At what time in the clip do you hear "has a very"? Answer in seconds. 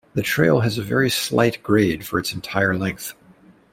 0.61-1.11